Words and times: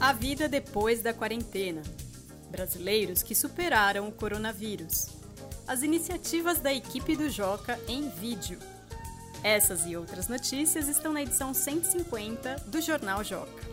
A 0.00 0.12
vida 0.12 0.48
depois 0.48 1.02
da 1.02 1.12
quarentena. 1.12 1.82
Brasileiros 2.52 3.20
que 3.20 3.34
superaram 3.34 4.06
o 4.06 4.12
coronavírus. 4.12 5.08
As 5.66 5.82
iniciativas 5.82 6.60
da 6.60 6.72
equipe 6.72 7.16
do 7.16 7.28
Joca 7.28 7.76
em 7.88 8.08
vídeo. 8.08 8.60
Essas 9.42 9.86
e 9.86 9.96
outras 9.96 10.28
notícias 10.28 10.86
estão 10.86 11.12
na 11.12 11.22
edição 11.22 11.52
150 11.52 12.62
do 12.68 12.80
Jornal 12.80 13.24
Joca. 13.24 13.66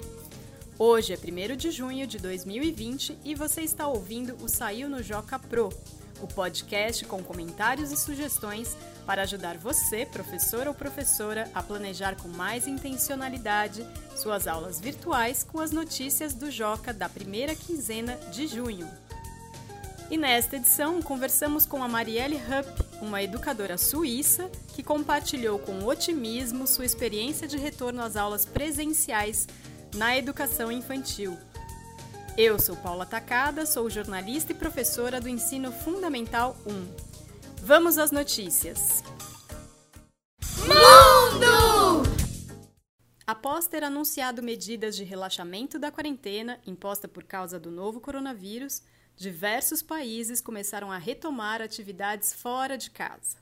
Hoje 0.80 1.14
é 1.14 1.16
1 1.16 1.56
de 1.56 1.70
junho 1.70 2.08
de 2.08 2.18
2020 2.18 3.20
e 3.24 3.36
você 3.36 3.62
está 3.62 3.88
ouvindo 3.88 4.36
o 4.44 4.50
Saiu 4.50 4.90
no 4.90 5.04
Joca 5.04 5.38
Pro, 5.38 5.70
o 6.22 6.28
podcast 6.28 7.06
com 7.06 7.22
comentários 7.22 7.92
e 7.92 7.98
sugestões 7.98 8.76
para 9.06 9.22
ajudar 9.22 9.58
você, 9.58 10.06
professor 10.06 10.68
ou 10.68 10.74
professora, 10.74 11.50
a 11.54 11.62
planejar 11.62 12.16
com 12.16 12.28
mais 12.28 12.68
intencionalidade 12.68 13.86
suas 14.16 14.48
aulas 14.48 14.80
virtuais 14.80 15.44
com 15.44 15.60
as 15.60 15.72
notícias 15.72 16.34
do 16.34 16.50
Joca 16.50 16.92
da 16.94 17.08
primeira 17.08 17.56
quinzena 17.56 18.16
de 18.32 18.48
junho. 18.48 18.90
E 20.10 20.18
nesta 20.18 20.56
edição 20.56 21.02
conversamos 21.02 21.66
com 21.66 21.84
a 21.84 21.88
Marielle 21.88 22.36
Hupp, 22.36 23.02
uma 23.02 23.24
educadora 23.24 23.78
suíça 23.78 24.50
que 24.76 24.84
compartilhou 24.84 25.58
com 25.58 25.84
otimismo 25.84 26.68
sua 26.68 26.86
experiência 26.86 27.48
de 27.48 27.58
retorno 27.58 28.04
às 28.04 28.16
aulas 28.16 28.46
presenciais 28.46 29.48
na 29.96 30.18
educação 30.18 30.72
infantil. 30.72 31.38
Eu 32.38 32.60
sou 32.60 32.76
Paula 32.76 33.06
Tacada, 33.06 33.66
sou 33.66 33.90
jornalista 33.90 34.52
e 34.52 34.56
professora 34.56 35.22
do 35.22 35.30
Ensino 35.30 35.72
Fundamental 35.72 36.56
1. 36.68 37.15
Vamos 37.68 37.98
às 37.98 38.12
notícias. 38.12 39.04
Mundo! 40.60 42.04
Após 43.26 43.66
ter 43.66 43.84
anunciado 43.84 44.44
medidas 44.44 44.96
de 44.96 45.04
relaxamento 45.04 45.80
da 45.80 45.90
quarentena 45.90 46.62
imposta 46.68 47.08
por 47.08 47.24
causa 47.24 47.60
do 47.60 47.72
novo 47.72 48.00
coronavírus, 48.00 48.84
diversos 49.18 49.82
países 49.82 50.42
começaram 50.42 50.92
a 50.92 51.00
retomar 51.00 51.60
atividades 51.60 52.34
fora 52.34 52.78
de 52.78 52.92
casa. 52.92 53.38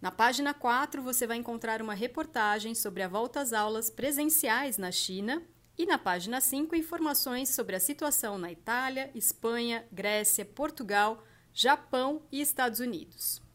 Na 0.00 0.10
página 0.10 0.54
4 0.54 1.02
você 1.02 1.26
vai 1.26 1.36
encontrar 1.36 1.82
uma 1.82 1.92
reportagem 1.92 2.74
sobre 2.74 3.02
a 3.02 3.08
volta 3.08 3.42
às 3.42 3.52
aulas 3.52 3.90
presenciais 3.90 4.78
na 4.78 4.90
China 4.90 5.42
e 5.76 5.84
na 5.84 5.98
página 5.98 6.40
5 6.40 6.74
informações 6.74 7.50
sobre 7.50 7.76
a 7.76 7.80
situação 7.80 8.38
na 8.38 8.50
Itália, 8.50 9.10
Espanha, 9.14 9.84
Grécia, 9.92 10.46
Portugal, 10.46 11.22
Japão 11.52 12.22
e 12.32 12.40
Estados 12.40 12.80
Unidos. 12.80 13.49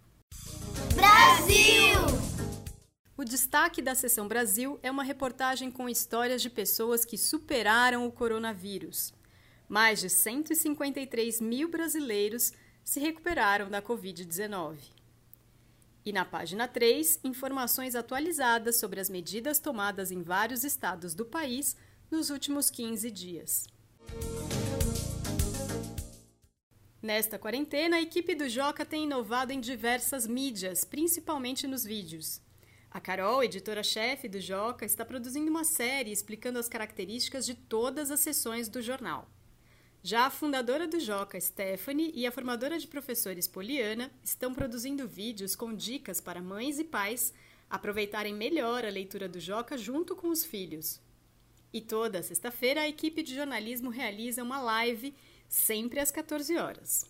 Brasil! 0.96 2.00
O 3.18 3.24
destaque 3.24 3.82
da 3.82 3.94
Seção 3.94 4.28
Brasil 4.28 4.80
é 4.82 4.90
uma 4.90 5.04
reportagem 5.04 5.70
com 5.70 5.88
histórias 5.90 6.42
de 6.42 6.50
pessoas 6.50 7.06
que 7.06 7.18
superaram 7.18 8.06
o 8.08 8.12
coronavírus. 8.12 9.14
Mais 9.68 10.00
de 10.00 10.10
153 10.10 11.42
mil 11.42 11.70
brasileiros 11.70 12.54
se 12.84 13.00
recuperaram 13.00 13.70
da 13.70 13.82
Covid-19. 13.82 14.78
E 16.06 16.14
na 16.14 16.24
página 16.24 16.68
3, 16.68 17.20
informações 17.24 17.96
atualizadas 17.96 18.80
sobre 18.80 19.00
as 19.00 19.10
medidas 19.10 19.60
tomadas 19.60 20.12
em 20.12 20.22
vários 20.22 20.64
estados 20.64 21.16
do 21.16 21.26
país 21.26 21.76
nos 22.12 22.30
últimos 22.30 22.70
15 22.70 23.10
dias. 23.10 23.66
Nesta 27.02 27.38
quarentena, 27.38 27.98
a 27.98 28.02
equipe 28.02 28.34
do 28.34 28.50
Joca 28.50 28.86
tem 28.86 29.04
inovado 29.04 29.52
em 29.52 29.60
diversas 29.60 30.26
mídias, 30.26 30.84
principalmente 30.84 31.68
nos 31.68 31.84
vídeos. 31.84 32.42
A 32.90 33.00
Carol, 33.00 33.44
editora-chefe 33.44 34.28
do 34.28 34.40
Joca, 34.40 34.86
está 34.86 35.04
produzindo 35.04 35.52
uma 35.52 35.64
série 35.64 36.12
explicando 36.12 36.58
as 36.58 36.70
características 36.70 37.46
de 37.46 37.54
todas 37.54 38.10
as 38.10 38.22
sessões 38.22 38.70
do 38.70 38.82
jornal. 38.82 39.30
Já 40.02 40.28
a 40.28 40.30
fundadora 40.30 40.88
do 40.88 41.00
Joca, 41.00 41.40
Stephanie, 41.40 42.12
e 42.16 42.26
a 42.26 42.32
formadora 42.32 42.80
de 42.80 42.88
professores, 42.88 43.48
Poliana, 43.48 44.12
estão 44.24 44.54
produzindo 44.54 45.08
vídeos 45.08 45.56
com 45.56 45.74
dicas 45.74 46.22
para 46.22 46.42
mães 46.42 46.80
e 46.80 46.84
pais 46.84 47.34
aproveitarem 47.70 48.34
melhor 48.34 48.86
a 48.86 48.90
leitura 48.90 49.28
do 49.28 49.40
Joca 49.40 49.78
junto 49.78 50.16
com 50.16 50.30
os 50.30 50.46
filhos. 50.46 51.02
E 51.74 51.82
toda 51.82 52.24
sexta-feira 52.24 52.82
a 52.82 52.88
equipe 52.88 53.22
de 53.22 53.36
jornalismo 53.36 53.90
realiza 53.90 54.44
uma 54.44 54.62
live 54.62 55.14
sempre 55.48 56.00
às 56.00 56.12
14 56.12 56.58
horas. 56.58 57.06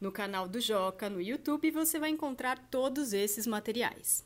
No 0.00 0.10
canal 0.10 0.48
do 0.48 0.60
Joca, 0.60 1.10
no 1.10 1.20
YouTube, 1.20 1.70
você 1.70 1.98
vai 1.98 2.10
encontrar 2.10 2.58
todos 2.70 3.12
esses 3.12 3.46
materiais. 3.46 4.24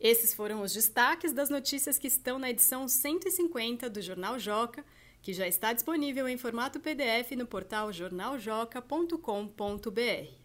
Esses 0.00 0.32
foram 0.32 0.62
os 0.62 0.72
destaques 0.72 1.32
das 1.32 1.50
notícias 1.50 1.98
que 1.98 2.08
estão 2.08 2.38
na 2.38 2.50
edição 2.50 2.88
150 2.88 3.90
do 3.90 4.00
Jornal 4.00 4.38
Joca, 4.38 4.84
que 5.22 5.34
já 5.34 5.46
está 5.46 5.72
disponível 5.72 6.26
em 6.26 6.38
formato 6.38 6.80
PDF 6.80 7.32
no 7.36 7.46
portal 7.46 7.92
jornaljoca.com.br. 7.92 10.40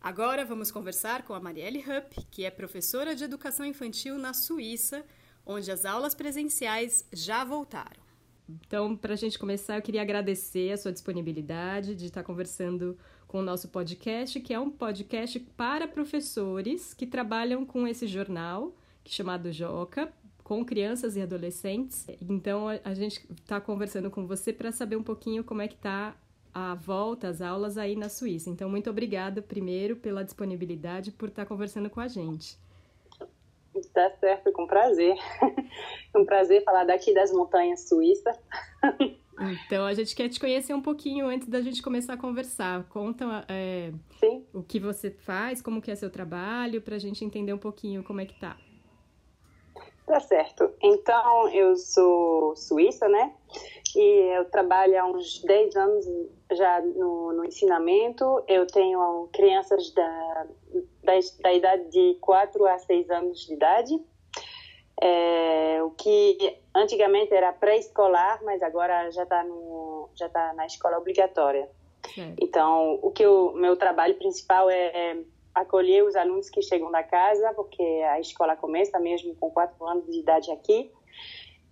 Agora 0.00 0.44
vamos 0.44 0.72
conversar 0.72 1.22
com 1.22 1.34
a 1.34 1.40
Marielle 1.40 1.78
Hupp, 1.78 2.26
que 2.30 2.44
é 2.44 2.50
professora 2.50 3.14
de 3.14 3.22
educação 3.22 3.64
infantil 3.64 4.18
na 4.18 4.34
Suíça, 4.34 5.04
onde 5.46 5.70
as 5.70 5.84
aulas 5.84 6.14
presenciais 6.14 7.06
já 7.12 7.44
voltaram. 7.44 8.01
Então, 8.66 8.96
para 8.96 9.14
a 9.14 9.16
gente 9.16 9.38
começar, 9.38 9.76
eu 9.76 9.82
queria 9.82 10.02
agradecer 10.02 10.72
a 10.72 10.76
sua 10.76 10.92
disponibilidade 10.92 11.94
de 11.94 12.06
estar 12.06 12.22
conversando 12.22 12.96
com 13.26 13.38
o 13.38 13.42
nosso 13.42 13.68
podcast, 13.68 14.38
que 14.40 14.52
é 14.52 14.60
um 14.60 14.70
podcast 14.70 15.40
para 15.56 15.88
professores 15.88 16.92
que 16.92 17.06
trabalham 17.06 17.64
com 17.64 17.86
esse 17.86 18.06
jornal, 18.06 18.74
é 19.04 19.08
chamado 19.08 19.50
Joca, 19.50 20.12
com 20.44 20.64
crianças 20.64 21.16
e 21.16 21.22
adolescentes. 21.22 22.06
Então, 22.20 22.66
a 22.68 22.94
gente 22.94 23.24
está 23.40 23.60
conversando 23.60 24.10
com 24.10 24.26
você 24.26 24.52
para 24.52 24.70
saber 24.70 24.96
um 24.96 25.02
pouquinho 25.02 25.42
como 25.42 25.62
é 25.62 25.68
que 25.68 25.76
está 25.76 26.14
a 26.54 26.74
volta 26.74 27.28
às 27.28 27.40
aulas 27.40 27.78
aí 27.78 27.96
na 27.96 28.08
Suíça. 28.08 28.50
Então, 28.50 28.68
muito 28.68 28.90
obrigada, 28.90 29.40
primeiro, 29.40 29.96
pela 29.96 30.22
disponibilidade, 30.22 31.10
por 31.10 31.28
estar 31.28 31.46
conversando 31.46 31.88
com 31.88 32.00
a 32.00 32.08
gente. 32.08 32.58
Tá 33.92 34.10
certo, 34.18 34.50
com 34.52 34.66
prazer. 34.66 35.16
um 36.16 36.24
prazer 36.24 36.64
falar 36.64 36.84
daqui 36.84 37.12
das 37.12 37.30
montanhas 37.30 37.88
suíças. 37.88 38.36
Então, 39.64 39.84
a 39.84 39.92
gente 39.92 40.14
quer 40.14 40.28
te 40.28 40.38
conhecer 40.38 40.72
um 40.72 40.80
pouquinho 40.80 41.26
antes 41.26 41.48
da 41.48 41.60
gente 41.60 41.82
começar 41.82 42.14
a 42.14 42.16
conversar. 42.16 42.84
Conta 42.88 43.44
é, 43.48 43.92
o 44.52 44.62
que 44.62 44.78
você 44.78 45.10
faz, 45.10 45.60
como 45.60 45.82
que 45.82 45.90
é 45.90 45.94
seu 45.94 46.10
trabalho, 46.10 46.80
para 46.80 46.96
a 46.96 46.98
gente 46.98 47.24
entender 47.24 47.52
um 47.52 47.58
pouquinho 47.58 48.02
como 48.02 48.20
é 48.20 48.26
que 48.26 48.38
tá. 48.38 48.56
Tá 50.06 50.20
certo. 50.20 50.70
Então, 50.82 51.48
eu 51.48 51.76
sou 51.76 52.56
suíça, 52.56 53.08
né? 53.08 53.32
E 53.96 54.36
eu 54.36 54.44
trabalho 54.46 55.00
há 55.00 55.04
uns 55.04 55.42
10 55.42 55.76
anos 55.76 56.06
já 56.52 56.80
no, 56.80 57.32
no 57.32 57.44
ensinamento. 57.44 58.42
Eu 58.48 58.66
tenho 58.66 59.28
crianças 59.32 59.92
da, 59.92 60.46
da, 61.02 61.12
da, 61.40 61.52
idade 61.52 61.90
de 61.90 62.16
4 62.20 62.66
a 62.66 62.78
6 62.78 63.10
anos 63.10 63.46
de 63.46 63.54
idade. 63.54 64.00
É, 65.00 65.82
o 65.82 65.90
que 65.90 66.58
antigamente 66.74 67.34
era 67.34 67.52
pré-escolar, 67.52 68.40
mas 68.44 68.62
agora 68.62 69.10
já 69.10 69.24
está 69.24 69.44
já 70.14 70.28
tá 70.28 70.52
na 70.54 70.66
escola 70.66 70.98
obrigatória. 70.98 71.68
Então, 72.40 72.98
o 73.02 73.10
que 73.10 73.26
o 73.26 73.52
meu 73.52 73.76
trabalho 73.76 74.14
principal 74.16 74.68
é, 74.68 74.86
é 74.94 75.18
acolher 75.54 76.04
os 76.04 76.16
alunos 76.16 76.50
que 76.50 76.62
chegam 76.62 76.90
da 76.90 77.02
casa, 77.02 77.52
porque 77.54 77.82
a 77.82 78.20
escola 78.20 78.56
começa 78.56 78.98
mesmo 78.98 79.34
com 79.36 79.50
4 79.50 79.86
anos 79.86 80.06
de 80.10 80.18
idade 80.18 80.50
aqui 80.50 80.90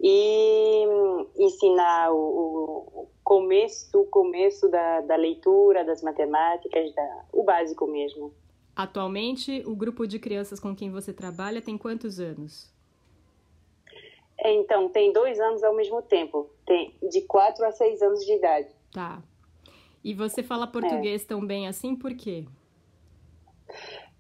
e 0.01 0.85
ensinar 1.37 2.11
o, 2.11 2.17
o 2.17 3.09
começo, 3.23 4.01
o 4.01 4.07
começo 4.07 4.69
da, 4.69 5.03
da, 5.03 5.17
leitura, 5.17 5.85
das 5.85 6.03
matemáticas, 6.03 6.95
da, 6.95 7.25
o 7.33 7.43
básico 7.43 7.87
mesmo. 7.87 8.33
Atualmente, 8.75 9.63
o 9.67 9.77
grupo 9.77 10.07
de 10.07 10.19
crianças 10.19 10.59
com 10.59 10.75
quem 10.75 10.91
você 10.91 11.13
trabalha 11.13 11.61
tem 11.61 11.77
quantos 11.77 12.19
anos? 12.19 12.73
Então, 14.43 14.89
tem 14.89 15.13
dois 15.13 15.39
anos 15.39 15.63
ao 15.63 15.75
mesmo 15.75 16.01
tempo, 16.01 16.49
tem 16.65 16.95
de 17.11 17.21
quatro 17.23 17.65
a 17.67 17.73
seis 17.73 18.01
anos 18.01 18.25
de 18.25 18.33
idade. 18.33 18.69
Tá. 18.91 19.23
E 20.03 20.15
você 20.15 20.43
fala 20.43 20.67
português 20.67 21.23
é. 21.23 21.27
tão 21.27 21.47
bem 21.47 21.69
assim, 21.69 21.95
por 21.95 22.15
quê? 22.15 22.47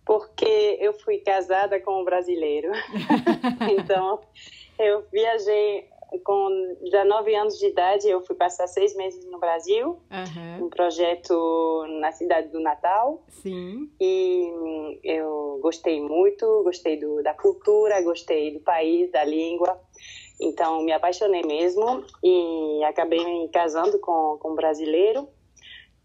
Porque 0.04 0.78
eu 0.78 0.92
fui 0.92 1.18
casada 1.18 1.80
com 1.80 2.02
um 2.02 2.04
brasileiro. 2.04 2.70
então, 3.78 4.20
eu 4.80 5.04
viajei 5.12 5.88
com 6.24 6.76
19 6.82 7.34
anos 7.36 7.58
de 7.58 7.66
idade, 7.66 8.08
eu 8.08 8.20
fui 8.22 8.34
passar 8.34 8.66
seis 8.66 8.96
meses 8.96 9.24
no 9.26 9.38
Brasil, 9.38 10.00
uhum. 10.10 10.66
um 10.66 10.68
projeto 10.68 11.86
na 12.00 12.10
cidade 12.10 12.48
do 12.48 12.60
Natal. 12.60 13.22
Sim. 13.28 13.90
E 14.00 14.98
eu 15.04 15.60
gostei 15.62 16.00
muito, 16.00 16.62
gostei 16.64 16.98
do, 16.98 17.22
da 17.22 17.32
cultura, 17.34 18.02
gostei 18.02 18.52
do 18.52 18.60
país, 18.60 19.10
da 19.12 19.22
língua. 19.24 19.80
Então, 20.40 20.82
me 20.82 20.92
apaixonei 20.92 21.42
mesmo 21.42 22.04
e 22.24 22.82
acabei 22.84 23.22
me 23.22 23.48
casando 23.50 23.98
com, 23.98 24.38
com 24.40 24.52
um 24.52 24.54
brasileiro. 24.54 25.28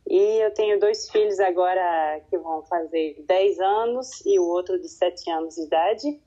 E 0.07 0.44
eu 0.44 0.54
tenho 0.54 0.80
dois 0.80 1.10
filhos 1.10 1.39
agora 1.39 2.21
que 2.30 2.38
vão 2.38 2.62
fazer 2.63 3.16
10 3.25 3.60
anos 3.60 4.24
e 4.25 4.38
o 4.38 4.44
outro 4.44 4.80
de 4.80 4.88
7 4.88 5.31
anos 5.31 5.56
de 5.56 5.63
idade. 5.63 6.21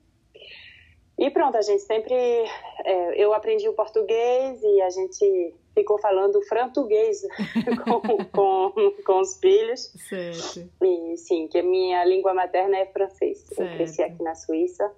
E 1.19 1.29
pronto, 1.29 1.57
a 1.57 1.61
gente 1.61 1.81
sempre. 1.81 2.15
É, 2.15 3.21
eu 3.21 3.33
aprendi 3.33 3.67
o 3.67 3.73
português 3.73 4.63
e 4.63 4.81
a 4.81 4.89
gente 4.89 5.53
ficou 5.73 5.99
falando 5.99 6.41
frantuguês 6.43 7.21
com, 7.83 8.25
com, 8.25 8.91
com 9.05 9.19
os 9.19 9.37
filhos. 9.37 9.91
Certo. 10.07 10.69
E 10.81 11.17
sim, 11.17 11.47
que 11.47 11.57
a 11.57 11.63
minha 11.63 12.05
língua 12.05 12.33
materna 12.33 12.77
é 12.77 12.85
francês. 12.85 13.39
Certo. 13.39 13.61
Eu 13.61 13.75
cresci 13.75 14.01
aqui 14.01 14.23
na 14.23 14.33
Suíça, 14.33 14.89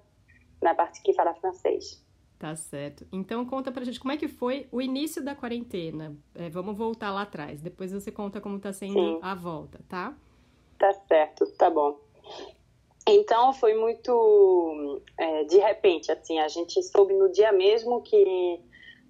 na 0.62 0.74
parte 0.76 1.02
que 1.02 1.12
fala 1.12 1.34
francês. 1.34 2.00
Tá 2.38 2.54
certo. 2.54 3.04
Então 3.12 3.44
conta 3.44 3.72
pra 3.72 3.84
gente 3.84 3.98
como 3.98 4.12
é 4.12 4.16
que 4.16 4.28
foi 4.28 4.68
o 4.70 4.80
início 4.80 5.24
da 5.24 5.34
quarentena. 5.34 6.16
É, 6.36 6.48
vamos 6.48 6.76
voltar 6.76 7.10
lá 7.10 7.22
atrás. 7.22 7.60
Depois 7.60 7.92
você 7.92 8.12
conta 8.12 8.40
como 8.40 8.60
tá 8.60 8.72
sendo 8.72 8.94
sim. 8.94 9.18
a 9.22 9.34
volta, 9.34 9.80
tá? 9.88 10.14
Tá 10.78 10.92
certo, 10.92 11.46
tá 11.56 11.68
bom. 11.68 11.98
Então 13.14 13.52
foi 13.52 13.74
muito 13.74 15.02
é, 15.18 15.44
de 15.44 15.58
repente, 15.58 16.10
assim, 16.10 16.38
a 16.38 16.48
gente 16.48 16.82
soube 16.82 17.14
no 17.14 17.30
dia 17.30 17.52
mesmo 17.52 18.02
que 18.02 18.60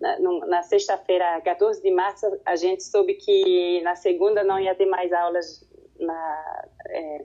na, 0.00 0.18
na 0.46 0.62
sexta-feira, 0.62 1.40
14 1.42 1.80
de 1.80 1.90
março, 1.92 2.26
a 2.44 2.56
gente 2.56 2.82
soube 2.82 3.14
que 3.14 3.80
na 3.82 3.94
segunda 3.94 4.42
não 4.42 4.58
ia 4.58 4.74
ter 4.74 4.86
mais 4.86 5.12
aulas 5.12 5.64
na 5.98 6.64
é, 6.88 7.24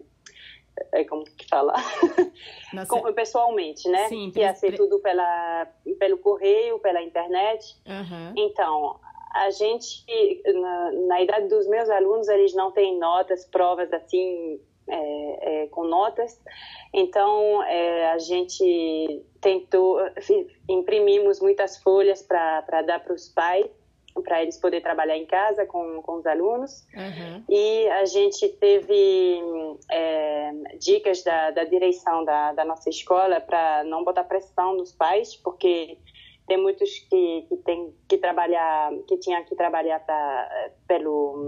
é 0.94 1.03
como 1.06 1.24
que 1.24 1.47
fala 1.47 1.74
se... 2.85 3.13
pessoalmente, 3.13 3.89
né? 3.89 4.07
Sim, 4.07 4.30
que 4.31 4.39
ia 4.39 4.53
ser 4.53 4.75
tudo 4.75 5.00
pela 5.00 5.68
pelo 5.97 6.19
correio, 6.19 6.77
pela 6.80 7.01
internet. 7.01 7.75
Uhum. 7.88 8.33
Então 8.35 9.00
a 9.33 9.50
gente 9.50 10.06
na, 10.45 10.91
na, 11.07 11.21
idade 11.21 11.47
dos 11.47 11.68
meus 11.68 11.89
alunos 11.89 12.27
eles 12.27 12.53
não 12.53 12.71
têm 12.71 13.00
notas, 13.00 13.45
provas 13.45 13.91
assim 13.91 14.59
é, 14.87 15.63
é, 15.63 15.67
com 15.67 15.83
notas. 15.83 16.39
Então, 16.93 17.63
é, 17.63 18.11
a 18.11 18.17
gente 18.17 19.23
tentou, 19.41 19.99
imprimimos 20.69 21.39
muitas 21.39 21.77
folhas 21.77 22.21
para 22.21 22.81
dar 22.81 22.99
para 23.03 23.13
os 23.13 23.29
pais, 23.29 23.67
para 24.23 24.41
eles 24.41 24.57
poderem 24.57 24.83
trabalhar 24.83 25.17
em 25.17 25.25
casa 25.25 25.65
com, 25.65 26.01
com 26.01 26.15
os 26.15 26.25
alunos. 26.25 26.87
Uhum. 26.95 27.43
E 27.49 27.87
a 27.89 28.05
gente 28.05 28.49
teve 28.49 29.41
é, 29.91 30.51
dicas 30.79 31.23
da, 31.23 31.51
da 31.51 31.63
direção 31.63 32.25
da, 32.25 32.53
da 32.53 32.65
nossa 32.65 32.89
escola 32.89 33.39
para 33.39 33.83
não 33.83 34.03
botar 34.03 34.23
pressão 34.23 34.75
nos 34.75 34.91
pais, 34.91 35.35
porque 35.35 35.97
tem 36.47 36.57
muitos 36.57 36.89
que, 37.09 37.45
que 37.49 37.57
tem 37.57 37.94
que 38.07 38.17
trabalhar 38.17 38.91
que 39.07 39.17
tinha 39.17 39.44
que 39.44 39.55
trabalhar 39.55 39.99
pra, 39.99 40.71
pelo 40.88 41.47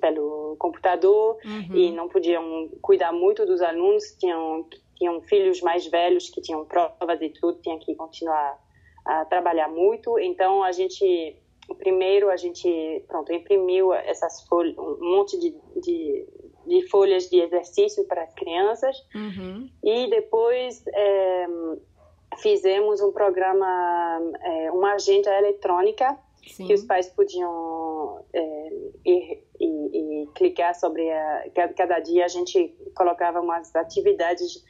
pelo 0.00 0.56
computador 0.58 1.36
uhum. 1.44 1.76
e 1.76 1.90
não 1.90 2.08
podiam 2.08 2.68
cuidar 2.80 3.12
muito 3.12 3.44
dos 3.44 3.60
alunos 3.60 4.04
tinham 4.18 4.66
tinham 4.96 5.20
filhos 5.22 5.60
mais 5.60 5.86
velhos 5.88 6.30
que 6.30 6.40
tinham 6.40 6.64
provas 6.64 7.20
e 7.20 7.28
tudo 7.30 7.60
tinha 7.60 7.78
que 7.78 7.94
continuar 7.96 8.58
a 9.04 9.24
trabalhar 9.24 9.68
muito 9.68 10.18
então 10.18 10.62
a 10.62 10.70
gente 10.70 11.36
primeiro 11.78 12.30
a 12.30 12.36
gente 12.36 13.04
pronto 13.08 13.32
imprimiu 13.32 13.92
essas 13.92 14.46
folhas 14.46 14.78
um 14.78 15.16
monte 15.16 15.38
de, 15.40 15.50
de, 15.82 16.26
de 16.66 16.88
folhas 16.88 17.28
de 17.28 17.40
exercício 17.40 18.06
para 18.06 18.22
as 18.22 18.32
crianças 18.34 18.96
uhum. 19.12 19.68
e 19.82 20.08
depois 20.08 20.84
é, 20.86 21.46
fizemos 22.38 23.00
um 23.00 23.12
programa, 23.12 24.20
é, 24.42 24.70
uma 24.70 24.94
agenda 24.94 25.30
eletrônica 25.38 26.18
Sim. 26.46 26.66
que 26.66 26.74
os 26.74 26.84
pais 26.84 27.08
podiam 27.08 28.24
é, 28.32 28.68
ir, 29.04 29.44
ir, 29.60 29.96
ir, 29.96 30.26
clicar 30.34 30.74
sobre 30.74 31.10
a, 31.10 31.44
cada 31.76 31.98
dia 32.00 32.24
a 32.24 32.28
gente 32.28 32.74
colocava 32.94 33.40
umas 33.40 33.74
atividades 33.74 34.64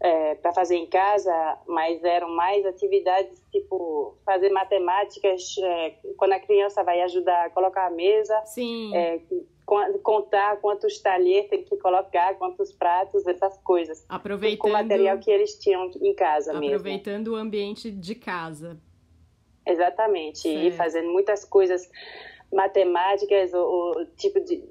é, 0.00 0.34
para 0.34 0.52
fazer 0.52 0.76
em 0.76 0.86
casa, 0.86 1.58
mas 1.66 2.04
eram 2.04 2.28
mais 2.34 2.66
atividades 2.66 3.42
tipo 3.50 4.16
fazer 4.24 4.50
matemáticas 4.50 5.56
é, 5.62 5.94
quando 6.16 6.32
a 6.32 6.40
criança 6.40 6.84
vai 6.84 7.00
ajudar 7.02 7.46
a 7.46 7.50
colocar 7.50 7.86
a 7.86 7.90
mesa, 7.90 8.38
Sim. 8.44 8.94
É, 8.94 9.20
contar 10.02 10.58
quantos 10.60 11.00
talheres 11.00 11.50
tem 11.50 11.64
que 11.64 11.76
colocar, 11.78 12.34
quantos 12.36 12.72
pratos, 12.72 13.26
essas 13.26 13.58
coisas. 13.58 14.04
Aproveitando 14.08 14.58
com 14.60 14.68
o 14.68 14.72
material 14.72 15.18
que 15.18 15.30
eles 15.30 15.58
tinham 15.58 15.90
em 16.00 16.14
casa 16.14 16.52
aproveitando 16.52 16.60
mesmo. 16.60 16.76
Aproveitando 16.76 17.28
o 17.28 17.36
ambiente 17.36 17.90
de 17.90 18.14
casa. 18.14 18.80
Exatamente, 19.66 20.38
certo. 20.38 20.58
e 20.60 20.70
fazendo 20.70 21.10
muitas 21.10 21.44
coisas 21.44 21.90
matemáticas, 22.52 23.52
o, 23.52 24.06
tipo 24.16 24.38
de 24.40 24.62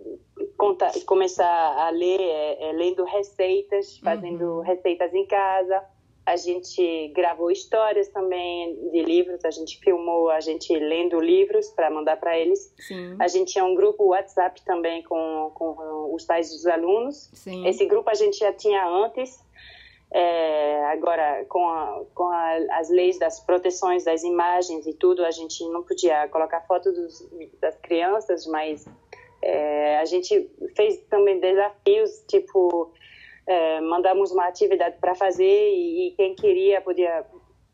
conta, 0.57 0.89
começar 1.05 1.45
a 1.45 1.89
ler, 1.89 2.21
é, 2.21 2.69
é, 2.69 2.71
lendo 2.71 3.03
receitas, 3.03 3.97
fazendo 3.99 4.45
uhum. 4.45 4.61
receitas 4.61 5.13
em 5.13 5.25
casa 5.25 5.83
a 6.25 6.35
gente 6.35 7.09
gravou 7.09 7.51
histórias 7.51 8.07
também 8.07 8.89
de 8.91 9.03
livros, 9.03 9.45
a 9.45 9.51
gente 9.51 9.79
filmou 9.79 10.31
a 10.31 10.39
gente 10.39 10.73
lendo 10.73 11.19
livros 11.19 11.69
para 11.69 11.91
mandar 11.91 12.17
para 12.17 12.37
eles. 12.37 12.73
Sim. 12.79 13.15
A 13.19 13.27
gente 13.27 13.53
tinha 13.53 13.63
um 13.63 13.75
grupo 13.75 14.05
WhatsApp 14.05 14.59
também 14.65 15.03
com, 15.03 15.51
com 15.53 16.13
os 16.13 16.25
pais 16.25 16.49
dos 16.49 16.65
alunos. 16.65 17.29
Sim. 17.33 17.67
Esse 17.67 17.85
grupo 17.85 18.09
a 18.09 18.15
gente 18.15 18.39
já 18.39 18.51
tinha 18.51 18.87
antes. 18.87 19.39
É, 20.11 20.85
agora, 20.85 21.45
com, 21.45 21.67
a, 21.67 22.03
com 22.15 22.23
a, 22.23 22.55
as 22.71 22.89
leis 22.89 23.19
das 23.19 23.39
proteções 23.39 24.03
das 24.03 24.23
imagens 24.23 24.87
e 24.87 24.93
tudo, 24.93 25.23
a 25.23 25.31
gente 25.31 25.63
não 25.69 25.83
podia 25.83 26.27
colocar 26.29 26.61
foto 26.61 26.91
dos, 26.91 27.27
das 27.59 27.75
crianças, 27.77 28.47
mas 28.47 28.85
é, 29.43 29.99
a 29.99 30.05
gente 30.05 30.49
fez 30.75 30.97
também 31.09 31.39
desafios, 31.39 32.23
tipo 32.27 32.91
é, 33.47 33.81
mandamos 33.81 34.31
uma 34.31 34.47
atividade 34.47 34.97
para 34.99 35.15
fazer 35.15 35.43
e, 35.43 36.07
e, 36.07 36.11
quem 36.11 36.35
queria 36.35 36.81
podia 36.81 37.25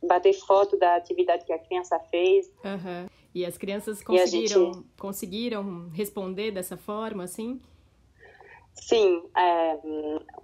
bater 0.04 0.34
foto 0.34 0.78
da 0.78 0.96
atividade 0.96 1.46
que 1.46 1.54
a 1.54 1.60
criança 1.60 2.00
fez. 2.10 2.52
Uhum. 2.64 3.08
E 3.34 3.46
as 3.46 3.58
crianças 3.58 4.04
conseguiram, 4.04 4.74
gente... 4.74 4.86
conseguiram 5.00 5.90
responder 5.90 6.52
dessa 6.52 6.76
forma, 6.76 7.24
assim? 7.24 7.62
Sim, 8.74 9.24
é, 9.38 9.78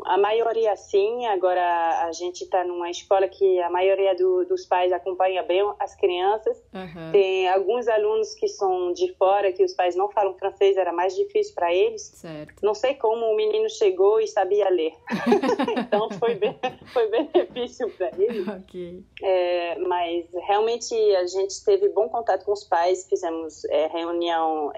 a 0.06 0.18
maioria 0.18 0.75
sim. 0.75 1.25
Agora 1.25 2.06
a 2.06 2.12
gente 2.12 2.44
está 2.44 2.63
numa 2.63 2.89
escola 2.89 3.27
que 3.27 3.59
a 3.62 3.69
maioria 3.69 4.15
do, 4.15 4.45
dos 4.45 4.65
pais 4.65 4.91
acompanha 4.91 5.44
bem 5.44 5.62
as 5.79 5.95
crianças. 5.95 6.62
Uhum. 6.74 7.12
Tem 7.12 7.47
alguns 7.50 7.88
alunos 7.88 8.33
que 8.35 8.47
são 8.47 8.94
de 8.94 9.13
fora, 9.15 9.51
que 9.51 9.63
os 9.63 9.74
pais 9.74 9.95
não 9.95 10.09
falam 10.09 10.33
francês, 10.35 10.77
era 10.77 10.91
mais 10.91 11.15
difícil 11.15 11.56
para 11.56 11.74
eles. 11.74 12.01
Certo. 12.15 12.53
Não 12.63 12.74
sei 12.74 12.95
como 12.95 13.25
o 13.25 13.35
menino 13.35 13.69
chegou 13.69 14.19
e 14.19 14.27
sabia 14.27 14.69
ler. 14.69 14.94
então 15.79 16.09
foi 16.12 16.35
bem, 16.35 16.57
foi 16.94 17.07
bem 17.07 17.29
difícil 17.33 17.89
para 17.91 18.12
ele. 18.18 18.50
Okay. 18.68 19.03
É, 19.24 19.79
mas 19.79 20.25
realmente 20.47 20.94
a 21.15 21.25
gente 21.25 21.63
teve 21.63 21.89
bom 21.89 22.07
contato 22.10 22.46
com 22.46 22.53
os 22.53 22.63
pais, 22.63 23.07
fizemos 23.10 23.63
é, 23.65 23.88
reunião. 23.88 24.72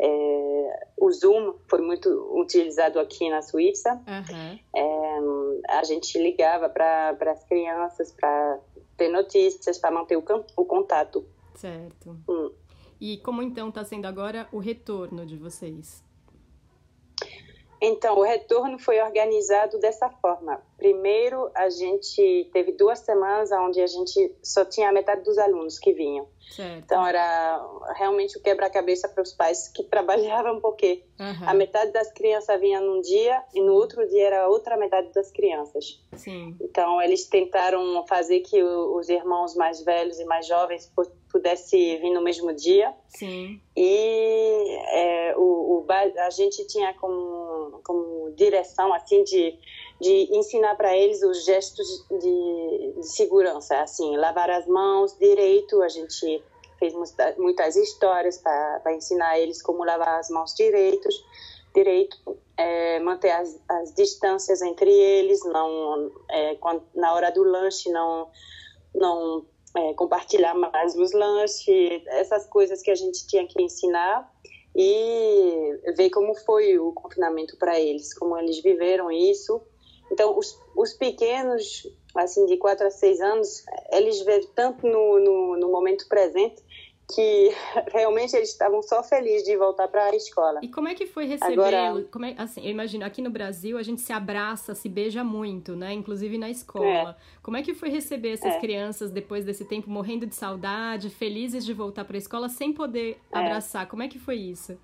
É, 0.00 0.86
o 0.96 1.10
Zoom 1.10 1.54
foi 1.68 1.80
muito 1.80 2.08
utilizado 2.38 2.98
aqui 2.98 3.28
na 3.30 3.42
Suíça. 3.42 3.92
Uhum. 3.94 4.58
É, 4.74 5.78
a 5.78 5.84
gente 5.84 6.18
ligava 6.18 6.68
para 6.68 7.16
as 7.30 7.44
crianças 7.44 8.12
para 8.12 8.58
ter 8.96 9.08
notícias, 9.08 9.78
para 9.78 9.90
manter 9.90 10.16
o, 10.16 10.24
o, 10.56 10.64
contato. 10.64 11.24
Certo. 11.54 12.16
Hum. 12.28 12.50
E 13.00 13.18
como 13.18 13.42
então 13.42 13.68
está 13.68 13.84
sendo 13.84 14.06
agora 14.06 14.48
o 14.52 14.58
retorno 14.58 15.26
de 15.26 15.36
vocês? 15.36 16.02
Então, 17.84 18.18
o 18.18 18.22
retorno 18.22 18.78
foi 18.78 19.00
organizado 19.00 19.78
dessa 19.78 20.08
forma. 20.08 20.62
Primeiro, 20.78 21.50
a 21.54 21.68
gente 21.68 22.48
teve 22.52 22.72
duas 22.72 23.00
semanas 23.00 23.50
onde 23.52 23.80
a 23.80 23.86
gente 23.86 24.34
só 24.42 24.64
tinha 24.64 24.88
a 24.88 24.92
metade 24.92 25.22
dos 25.22 25.36
alunos 25.38 25.78
que 25.78 25.92
vinham. 25.92 26.26
Certo. 26.50 26.84
Então, 26.84 27.06
era 27.06 27.62
realmente 27.94 28.38
o 28.38 28.42
quebra-cabeça 28.42 29.08
para 29.08 29.22
os 29.22 29.32
pais 29.32 29.68
que 29.68 29.82
trabalhavam, 29.88 30.60
porque 30.60 31.04
uhum. 31.18 31.48
a 31.48 31.54
metade 31.54 31.92
das 31.92 32.10
crianças 32.12 32.58
vinha 32.60 32.80
num 32.80 33.00
dia 33.00 33.42
e 33.54 33.60
no 33.60 33.74
outro 33.74 34.06
dia 34.08 34.26
era 34.26 34.44
a 34.44 34.48
outra 34.48 34.76
metade 34.76 35.12
das 35.12 35.30
crianças. 35.30 36.00
Sim. 36.16 36.56
Então, 36.60 37.02
eles 37.02 37.26
tentaram 37.26 38.04
fazer 38.06 38.40
que 38.40 38.62
os 38.62 39.08
irmãos 39.08 39.54
mais 39.54 39.82
velhos 39.82 40.18
e 40.18 40.24
mais 40.24 40.46
jovens 40.46 40.90
pudessem 41.34 42.00
vir 42.00 42.10
no 42.10 42.22
mesmo 42.22 42.54
dia. 42.54 42.94
Sim. 43.08 43.60
E 43.76 44.78
é, 44.92 45.34
o, 45.36 45.84
o, 45.84 45.86
a 45.90 46.30
gente 46.30 46.64
tinha 46.68 46.94
como, 46.94 47.43
como 47.82 48.32
direção, 48.36 48.92
assim, 48.92 49.22
de, 49.24 49.58
de 50.00 50.36
ensinar 50.36 50.74
para 50.76 50.96
eles 50.96 51.22
os 51.22 51.44
gestos 51.44 51.86
de, 52.10 52.92
de, 52.96 53.06
segurança, 53.06 53.80
assim, 53.80 54.16
lavar 54.16 54.50
as 54.50 54.66
mãos 54.66 55.16
direito, 55.18 55.82
a 55.82 55.88
gente 55.88 56.42
fez 56.78 56.94
muitas 57.38 57.76
histórias 57.76 58.38
para 58.38 58.92
ensinar 58.92 59.38
eles 59.38 59.62
como 59.62 59.84
lavar 59.84 60.18
as 60.18 60.28
mãos 60.28 60.54
direitos, 60.54 61.24
direito, 61.74 62.16
é, 62.56 63.00
manter 63.00 63.30
as, 63.30 63.58
as 63.68 63.94
distâncias 63.94 64.62
entre 64.62 64.90
eles, 64.90 65.44
não 65.44 66.10
é, 66.30 66.54
quando, 66.56 66.82
na 66.94 67.12
hora 67.14 67.30
do 67.30 67.42
lanche 67.42 67.90
não 67.90 68.28
não 68.94 69.44
é, 69.76 69.92
compartilhar 69.94 70.54
mais 70.54 70.94
os 70.94 71.12
lanches, 71.12 72.06
essas 72.06 72.46
coisas 72.46 72.80
que 72.80 72.90
a 72.90 72.94
gente 72.94 73.26
tinha 73.26 73.46
que 73.46 73.60
ensinar 73.60 74.32
e 74.74 75.80
ver 75.96 76.10
como 76.10 76.34
foi 76.34 76.78
o 76.78 76.92
confinamento 76.92 77.56
para 77.56 77.78
eles, 77.78 78.12
como 78.14 78.36
eles 78.36 78.60
viveram 78.60 79.10
isso. 79.10 79.60
Então, 80.10 80.36
os, 80.36 80.58
os 80.76 80.92
pequenos, 80.94 81.86
assim, 82.14 82.44
de 82.46 82.56
4 82.56 82.86
a 82.86 82.90
6 82.90 83.20
anos, 83.20 83.64
eles 83.92 84.18
vivem 84.20 84.48
tanto 84.54 84.86
no, 84.86 85.20
no, 85.20 85.56
no 85.58 85.70
momento 85.70 86.08
presente 86.08 86.62
que 87.12 87.50
realmente 87.92 88.34
eles 88.36 88.50
estavam 88.50 88.82
só 88.82 89.02
felizes 89.02 89.44
de 89.44 89.56
voltar 89.56 89.88
para 89.88 90.06
a 90.06 90.16
escola. 90.16 90.60
E 90.62 90.68
como 90.68 90.88
é 90.88 90.94
que 90.94 91.06
foi 91.06 91.26
recebê-lo? 91.26 91.62
Agora... 91.62 92.06
É, 92.28 92.42
assim, 92.42 92.64
eu 92.64 92.70
imagino, 92.70 93.04
aqui 93.04 93.20
no 93.20 93.30
Brasil 93.30 93.76
a 93.76 93.82
gente 93.82 94.00
se 94.00 94.12
abraça, 94.12 94.74
se 94.74 94.88
beija 94.88 95.22
muito, 95.22 95.76
né? 95.76 95.92
Inclusive 95.92 96.38
na 96.38 96.50
escola. 96.50 97.10
É. 97.10 97.42
Como 97.42 97.56
é 97.56 97.62
que 97.62 97.74
foi 97.74 97.88
receber 97.88 98.30
essas 98.30 98.54
é. 98.54 98.60
crianças 98.60 99.10
depois 99.10 99.44
desse 99.44 99.64
tempo 99.64 99.90
morrendo 99.90 100.26
de 100.26 100.34
saudade, 100.34 101.10
felizes 101.10 101.64
de 101.64 101.72
voltar 101.72 102.04
para 102.04 102.16
a 102.16 102.18
escola 102.18 102.48
sem 102.48 102.72
poder 102.72 103.18
é. 103.32 103.38
abraçar? 103.38 103.86
Como 103.88 104.02
é 104.02 104.08
que 104.08 104.18
foi 104.18 104.36
isso? 104.36 104.78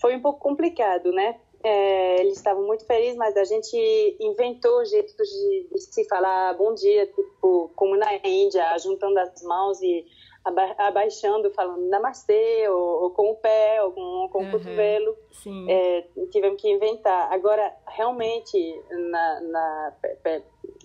Foi 0.00 0.16
um 0.16 0.20
pouco 0.20 0.40
complicado, 0.40 1.12
né? 1.12 1.36
É, 1.64 2.20
eles 2.20 2.38
estavam 2.38 2.66
muito 2.66 2.84
felizes, 2.84 3.16
mas 3.16 3.36
a 3.36 3.44
gente 3.44 3.76
inventou 4.18 4.84
jeitos 4.84 5.28
de, 5.28 5.68
de 5.72 5.80
se 5.80 6.04
falar 6.08 6.54
bom 6.54 6.74
dia, 6.74 7.06
tipo, 7.06 7.70
como 7.76 7.96
na 7.96 8.12
Índia, 8.24 8.76
juntando 8.78 9.16
as 9.20 9.40
mãos 9.42 9.80
e 9.80 10.04
aba 10.44 10.74
abaixando, 10.78 11.50
falando 11.52 11.88
namastê, 11.88 12.68
ou, 12.68 13.04
ou, 13.04 13.10
com 13.10 13.30
o 13.30 13.36
pé, 13.36 13.82
ou 13.82 13.92
com, 13.92 14.28
com 14.30 14.38
uhum, 14.38 14.48
o 14.48 14.52
cotovelo. 14.52 15.16
É, 15.68 16.04
tivemos 16.30 16.60
que 16.60 16.68
inventar. 16.68 17.32
Agora, 17.32 17.74
realmente, 17.88 18.82
na, 18.90 19.40
na, 19.40 19.96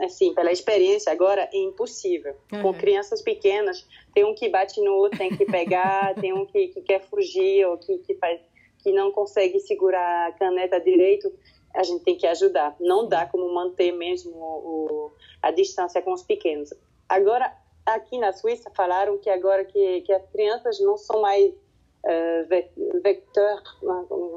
assim, 0.01 0.33
pela 0.33 0.51
experiência, 0.51 1.11
agora 1.11 1.49
é 1.51 1.57
impossível. 1.57 2.35
Uhum. 2.53 2.61
Com 2.61 2.73
crianças 2.73 3.21
pequenas, 3.21 3.87
tem 4.13 4.23
um 4.23 4.35
que 4.35 4.49
bate 4.49 4.79
no 4.81 4.93
outro, 4.93 5.17
tem 5.17 5.35
que 5.35 5.45
pegar, 5.45 6.13
tem 6.21 6.33
um 6.33 6.45
que, 6.45 6.67
que 6.69 6.81
quer 6.81 7.01
fugir, 7.01 7.65
ou 7.65 7.77
que, 7.77 7.97
que, 7.99 8.15
faz, 8.15 8.39
que 8.83 8.91
não 8.91 9.11
consegue 9.11 9.59
segurar 9.59 10.27
a 10.27 10.31
caneta 10.33 10.79
direito 10.79 11.31
a 11.73 11.83
gente 11.83 12.03
tem 12.03 12.17
que 12.17 12.25
ajudar. 12.25 12.75
Não 12.79 13.07
dá 13.07 13.27
como 13.27 13.53
manter 13.53 13.91
mesmo 13.91 14.31
o, 14.35 15.11
a 15.41 15.51
distância 15.51 16.01
com 16.01 16.11
os 16.11 16.23
pequenos. 16.23 16.73
Agora, 17.07 17.55
aqui 17.87 18.17
na 18.17 18.33
Suíça 18.33 18.69
falaram 18.75 19.17
que 19.17 19.29
agora 19.29 19.63
que, 19.63 20.01
que 20.01 20.11
as 20.11 20.25
crianças 20.29 20.79
não 20.79 20.97
são 20.97 21.21
mais 21.21 21.53
uh, 21.53 23.01
vector, 23.01 23.63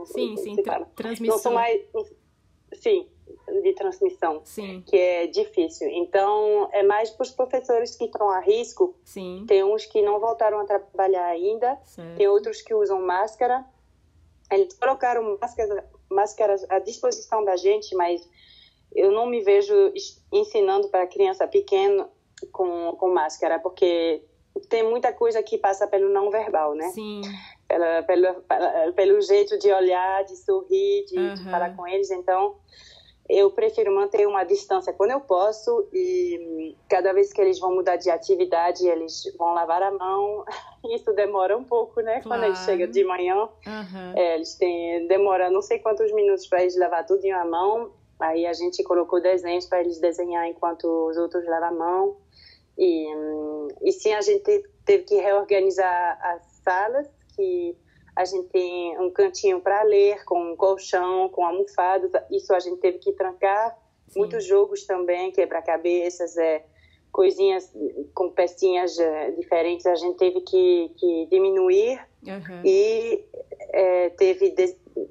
sim, 0.06 0.36
sim, 0.36 0.56
tra 0.56 0.84
transmissão. 0.94 1.36
Não 1.36 1.42
são 1.42 1.52
mais, 1.52 1.82
sim, 2.74 3.08
de 3.62 3.72
transmissão, 3.74 4.40
sim. 4.44 4.82
que 4.86 4.96
é 4.96 5.26
difícil. 5.26 5.88
Então, 5.88 6.68
é 6.72 6.82
mais 6.82 7.10
para 7.10 7.24
os 7.24 7.30
professores 7.32 7.96
que 7.96 8.04
estão 8.04 8.30
a 8.30 8.38
risco. 8.38 8.94
Sim. 9.04 9.44
Tem 9.48 9.64
uns 9.64 9.84
que 9.84 10.00
não 10.00 10.20
voltaram 10.20 10.60
a 10.60 10.64
trabalhar 10.64 11.26
ainda, 11.26 11.76
certo. 11.82 12.16
tem 12.16 12.28
outros 12.28 12.62
que 12.62 12.72
usam 12.72 13.02
máscara. 13.02 13.64
Eles 14.50 14.74
colocaram 14.74 15.38
máscaras, 15.40 15.84
máscaras 16.08 16.70
à 16.70 16.78
disposição 16.78 17.44
da 17.44 17.56
gente, 17.56 17.94
mas 17.96 18.28
eu 18.94 19.12
não 19.12 19.26
me 19.26 19.40
vejo 19.40 19.74
ensinando 20.32 20.88
para 20.88 21.06
criança 21.06 21.46
pequena 21.46 22.08
com, 22.52 22.96
com 22.96 23.08
máscara, 23.12 23.58
porque 23.58 24.22
tem 24.68 24.82
muita 24.82 25.12
coisa 25.12 25.42
que 25.42 25.56
passa 25.58 25.86
pelo 25.86 26.08
não 26.08 26.30
verbal, 26.30 26.74
né? 26.74 26.88
Sim. 26.90 27.22
Pela, 27.68 28.02
pelo, 28.02 28.42
pelo 28.94 29.20
jeito 29.20 29.58
de 29.58 29.72
olhar, 29.72 30.24
de 30.24 30.36
sorrir, 30.36 31.04
de, 31.06 31.18
uhum. 31.18 31.34
de, 31.34 31.44
falar 31.50 31.76
com 31.76 31.86
eles. 31.86 32.10
Então, 32.10 32.56
eu 33.28 33.50
prefiro 33.52 33.94
manter 33.94 34.26
uma 34.26 34.42
distância 34.42 34.92
quando 34.92 35.12
eu 35.12 35.20
posso 35.20 35.88
e 35.92 36.76
cada 36.88 37.12
vez 37.12 37.32
que 37.32 37.40
eles 37.40 37.60
vão 37.60 37.74
mudar 37.74 37.96
de 37.96 38.10
atividade, 38.10 38.86
eles 38.86 39.22
vão 39.38 39.54
lavar 39.54 39.82
a 39.82 39.90
mão. 39.92 40.44
Isso 40.92 41.12
demora 41.12 41.56
um 41.56 41.64
pouco, 41.64 42.00
né? 42.00 42.20
Claro. 42.20 42.28
Quando 42.28 42.44
eles 42.44 42.58
chegam 42.64 42.90
de 42.90 43.04
manhã, 43.04 43.36
uhum. 43.36 44.12
é, 44.16 44.34
eles 44.34 44.54
têm 44.56 45.06
demora 45.06 45.48
não 45.48 45.62
sei 45.62 45.78
quantos 45.78 46.12
minutos 46.12 46.46
para 46.48 46.62
eles 46.62 46.76
lavar 46.76 47.06
tudo 47.06 47.24
em 47.24 47.32
a 47.32 47.44
mão. 47.44 47.92
Aí 48.18 48.46
a 48.46 48.52
gente 48.52 48.82
colocou 48.82 49.20
desenhos 49.22 49.64
para 49.64 49.80
eles 49.80 49.98
desenhar 49.98 50.46
enquanto 50.46 50.84
os 51.08 51.16
outros 51.16 51.46
lavam 51.46 51.68
a 51.68 51.72
mão. 51.72 52.16
E, 52.80 53.06
e 53.82 53.92
sim, 53.92 54.14
a 54.14 54.22
gente 54.22 54.64
teve 54.86 55.04
que 55.04 55.16
reorganizar 55.16 56.18
as 56.22 56.42
salas, 56.64 57.06
que 57.36 57.76
a 58.16 58.24
gente 58.24 58.48
tem 58.48 58.98
um 58.98 59.10
cantinho 59.10 59.60
para 59.60 59.82
ler, 59.82 60.24
com 60.24 60.52
um 60.52 60.56
colchão, 60.56 61.28
com 61.28 61.44
almofadas, 61.44 62.10
isso 62.30 62.54
a 62.54 62.58
gente 62.58 62.80
teve 62.80 62.98
que 62.98 63.12
trancar. 63.12 63.76
Sim. 64.08 64.20
Muitos 64.20 64.46
jogos 64.46 64.84
também, 64.84 65.30
quebra-cabeças, 65.30 66.36
é, 66.38 66.64
coisinhas 67.12 67.70
com 68.14 68.30
pecinhas 68.30 68.98
é, 68.98 69.30
diferentes, 69.32 69.84
a 69.84 69.94
gente 69.94 70.16
teve 70.16 70.40
que, 70.40 70.90
que 70.96 71.26
diminuir. 71.30 72.00
Uhum. 72.26 72.62
E 72.64 73.24
é, 73.72 74.10
teve 74.10 74.54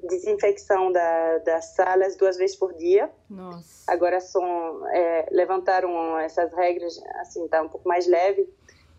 desinfecção 0.08 0.92
da, 0.92 1.38
das 1.38 1.74
salas 1.74 2.16
duas 2.16 2.36
vezes 2.36 2.56
por 2.56 2.74
dia. 2.74 3.10
Nossa. 3.28 3.90
Agora 3.90 4.20
são, 4.20 4.86
é, 4.88 5.28
levantaram 5.30 6.18
essas 6.18 6.52
regras, 6.52 7.00
assim, 7.20 7.46
tá 7.48 7.62
um 7.62 7.68
pouco 7.68 7.88
mais 7.88 8.06
leve 8.06 8.48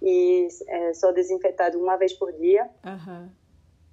e 0.01 0.47
é, 0.67 0.93
só 0.93 1.11
desinfetado 1.11 1.77
uma 1.79 1.97
vez 1.97 2.13
por 2.13 2.31
dia. 2.33 2.69
Uhum. 2.83 3.29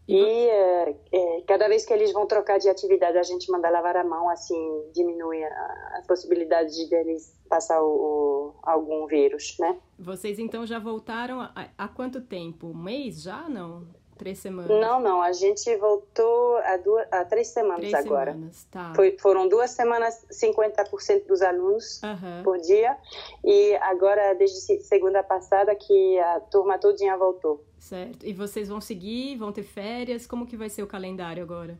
E 0.08 0.18
é, 0.18 0.96
é, 1.12 1.40
cada 1.46 1.68
vez 1.68 1.84
que 1.84 1.92
eles 1.92 2.12
vão 2.12 2.26
trocar 2.26 2.58
de 2.58 2.66
atividade, 2.66 3.18
a 3.18 3.22
gente 3.22 3.50
manda 3.52 3.68
lavar 3.68 3.94
a 3.94 4.04
mão, 4.04 4.30
assim, 4.30 4.90
diminui 4.94 5.44
a, 5.44 5.98
as 5.98 6.06
possibilidades 6.06 6.74
de 6.76 6.94
eles 6.94 7.36
passar 7.46 7.82
o, 7.82 7.86
o, 7.86 8.54
algum 8.62 9.06
vírus, 9.06 9.54
né? 9.60 9.78
Vocês 9.98 10.38
então 10.38 10.64
já 10.64 10.78
voltaram 10.78 11.42
há, 11.42 11.68
há 11.76 11.88
quanto 11.88 12.22
tempo? 12.22 12.68
Um 12.68 12.82
mês 12.82 13.22
já, 13.22 13.50
não? 13.50 13.86
Três 14.18 14.40
semanas? 14.40 14.68
Não, 14.68 15.00
não. 15.00 15.22
A 15.22 15.32
gente 15.32 15.74
voltou 15.76 16.56
há, 16.58 16.76
duas, 16.76 17.06
há 17.10 17.24
três 17.24 17.48
semanas 17.48 17.78
três 17.78 17.94
agora. 17.94 18.32
Semanas, 18.32 18.66
tá. 18.70 18.92
Foi, 18.94 19.16
foram 19.18 19.48
duas 19.48 19.70
semanas, 19.70 20.26
50% 20.30 21.26
dos 21.26 21.40
alunos 21.40 22.02
uhum. 22.02 22.42
por 22.42 22.58
dia. 22.58 22.96
E 23.44 23.76
agora, 23.76 24.34
desde 24.34 24.82
segunda 24.82 25.22
passada, 25.22 25.74
que 25.76 26.18
a 26.18 26.40
turma 26.40 26.78
todinha 26.78 27.16
voltou. 27.16 27.64
Certo. 27.78 28.26
E 28.26 28.32
vocês 28.32 28.68
vão 28.68 28.80
seguir? 28.80 29.36
Vão 29.36 29.52
ter 29.52 29.62
férias? 29.62 30.26
Como 30.26 30.46
que 30.46 30.56
vai 30.56 30.68
ser 30.68 30.82
o 30.82 30.86
calendário 30.86 31.42
agora? 31.42 31.78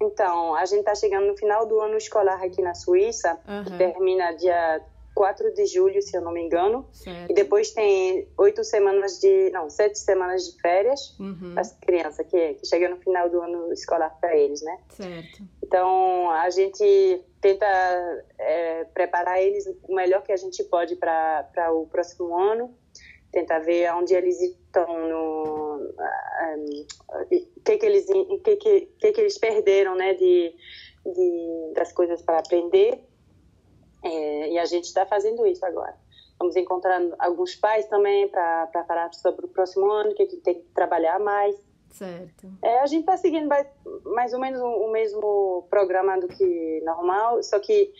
Então, 0.00 0.54
a 0.54 0.64
gente 0.64 0.80
está 0.80 0.94
chegando 0.94 1.26
no 1.26 1.36
final 1.36 1.66
do 1.66 1.80
ano 1.80 1.96
escolar 1.96 2.42
aqui 2.42 2.60
na 2.62 2.74
Suíça, 2.74 3.38
uhum. 3.46 3.64
que 3.64 3.78
termina 3.78 4.32
dia 4.32 4.82
4 5.18 5.52
de 5.52 5.66
julho, 5.66 6.00
se 6.00 6.16
eu 6.16 6.20
não 6.20 6.30
me 6.30 6.40
engano. 6.40 6.86
Certo. 6.92 7.32
E 7.32 7.34
depois 7.34 7.72
tem 7.72 8.28
oito 8.38 8.62
semanas 8.62 9.18
de. 9.18 9.50
Não, 9.50 9.68
sete 9.68 9.98
semanas 9.98 10.44
de 10.44 10.60
férias 10.60 11.18
uhum. 11.18 11.54
para 11.54 11.60
as 11.60 11.72
crianças, 11.72 12.24
que, 12.24 12.54
que 12.54 12.64
chega 12.64 12.88
no 12.88 12.98
final 12.98 13.28
do 13.28 13.42
ano 13.42 13.72
escolar 13.72 14.16
para 14.20 14.36
eles, 14.36 14.62
né? 14.62 14.78
Certo. 14.90 15.42
Então, 15.60 16.30
a 16.30 16.48
gente 16.50 17.20
tenta 17.40 17.66
é, 18.38 18.84
preparar 18.94 19.42
eles 19.42 19.66
o 19.88 19.92
melhor 19.92 20.22
que 20.22 20.30
a 20.30 20.36
gente 20.36 20.62
pode 20.62 20.94
para 20.94 21.72
o 21.72 21.88
próximo 21.88 22.38
ano. 22.38 22.72
Tentar 23.32 23.58
ver 23.58 23.92
onde 23.94 24.14
eles 24.14 24.40
estão 24.40 24.86
no. 24.86 25.94
O 27.18 27.60
que, 27.64 27.76
que, 27.76 27.86
eles, 27.86 28.06
que, 28.06 28.56
que, 28.56 28.80
que, 29.00 29.12
que 29.12 29.20
eles 29.20 29.36
perderam, 29.36 29.96
né? 29.96 30.14
De, 30.14 30.54
de, 31.04 31.72
das 31.74 31.92
coisas 31.92 32.22
para 32.22 32.38
aprender 32.38 33.07
é, 34.02 34.50
e 34.50 34.58
a 34.58 34.64
gente 34.64 34.84
está 34.84 35.04
fazendo 35.06 35.46
isso 35.46 35.64
agora. 35.64 35.96
Estamos 36.32 36.54
encontrando 36.54 37.14
alguns 37.18 37.56
pais 37.56 37.86
também 37.86 38.28
para 38.28 38.84
falar 38.86 39.12
sobre 39.12 39.46
o 39.46 39.48
próximo 39.48 39.90
ano, 39.90 40.14
que 40.14 40.22
a 40.22 40.24
gente 40.24 40.40
tem 40.40 40.54
que 40.54 40.66
trabalhar 40.72 41.18
mais. 41.18 41.56
Certo. 41.90 42.48
É, 42.62 42.78
a 42.78 42.86
gente 42.86 43.00
está 43.00 43.16
seguindo 43.16 43.48
mais, 43.48 43.66
mais 44.04 44.32
ou 44.32 44.38
menos 44.38 44.60
o, 44.60 44.66
o, 44.66 44.92
mesmo 44.92 45.66
programa 45.68 46.16
do 46.20 46.28
que 46.28 46.80
normal, 46.84 47.42
só 47.42 47.58
que 47.58 47.92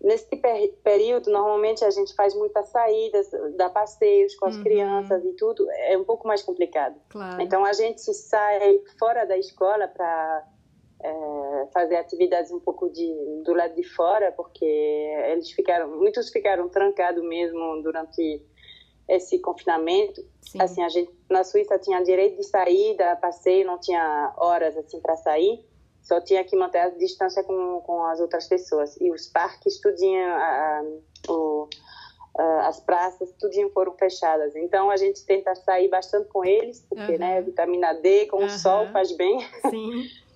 nesse 0.00 0.36
per 0.36 0.72
período, 0.84 1.30
normalmente 1.30 1.84
a 1.84 1.90
gente 1.90 2.14
faz 2.14 2.34
muitas 2.34 2.68
saídas, 2.68 3.28
dá 3.56 3.68
passeios 3.68 4.36
com 4.36 4.46
as 4.46 4.56
uhum. 4.56 4.62
crianças 4.62 5.24
e 5.24 5.32
tudo, 5.32 5.68
é 5.70 5.98
um 5.98 6.04
pouco 6.04 6.28
mais 6.28 6.42
complicado. 6.42 6.94
Claro. 7.08 7.42
Então 7.42 7.64
a 7.64 7.72
gente 7.72 8.00
sai 8.14 8.80
fora 8.98 9.26
da 9.26 9.36
escola 9.36 9.88
para 9.88 10.46
é, 11.02 11.66
fazer 11.72 11.96
atividades 11.96 12.50
um 12.52 12.60
pouco 12.60 12.90
de, 12.90 13.12
do 13.44 13.54
lado 13.54 13.74
de 13.74 13.82
fora, 13.82 14.32
porque 14.32 14.64
eles 14.64 15.50
ficaram, 15.50 15.88
muitos 15.96 16.28
ficaram 16.30 16.68
trancados 16.68 17.22
mesmo 17.24 17.82
durante 17.82 18.44
esse 19.08 19.38
confinamento. 19.38 20.22
Sim. 20.42 20.60
Assim, 20.60 20.82
a 20.82 20.88
gente 20.88 21.10
na 21.28 21.42
Suíça 21.42 21.78
tinha 21.78 22.02
direito 22.02 22.36
de 22.36 22.44
sair 22.44 22.96
da 22.96 23.16
passeio, 23.16 23.66
não 23.66 23.78
tinha 23.78 24.32
horas 24.36 24.76
assim 24.76 25.00
para 25.00 25.16
sair, 25.16 25.64
só 26.02 26.20
tinha 26.20 26.44
que 26.44 26.56
manter 26.56 26.78
a 26.78 26.90
distância 26.90 27.42
com, 27.42 27.80
com 27.80 28.04
as 28.04 28.20
outras 28.20 28.46
pessoas. 28.46 28.96
E 29.00 29.10
os 29.10 29.26
parques, 29.26 29.80
tudinho, 29.80 30.26
a, 30.26 30.78
a, 30.78 30.84
o, 31.32 31.68
a, 32.36 32.68
as 32.68 32.80
praças, 32.80 33.32
tudinho 33.38 33.70
foram 33.70 33.94
fechadas. 33.96 34.54
Então 34.54 34.90
a 34.90 34.96
gente 34.96 35.24
tenta 35.24 35.54
sair 35.54 35.88
bastante 35.88 36.28
com 36.28 36.44
eles, 36.44 36.84
porque, 36.88 37.12
uhum. 37.12 37.18
né, 37.18 37.40
vitamina 37.42 37.94
D 37.94 38.26
com 38.26 38.38
uhum. 38.38 38.46
o 38.46 38.50
sol 38.50 38.86
faz 38.92 39.12
bem. 39.12 39.40
Sim. 39.70 40.04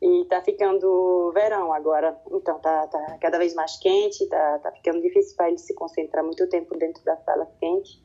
E 0.00 0.24
tá 0.26 0.40
ficando 0.42 1.32
verão 1.32 1.72
agora, 1.72 2.16
então 2.30 2.58
tá, 2.60 2.86
tá 2.86 3.18
cada 3.20 3.36
vez 3.36 3.52
mais 3.54 3.76
quente, 3.78 4.26
tá, 4.28 4.58
tá 4.60 4.70
ficando 4.70 5.02
difícil 5.02 5.36
para 5.36 5.48
ele 5.48 5.58
se 5.58 5.74
concentrar 5.74 6.24
muito 6.24 6.48
tempo 6.48 6.76
dentro 6.78 7.04
da 7.04 7.16
sala 7.16 7.46
quente. 7.58 8.00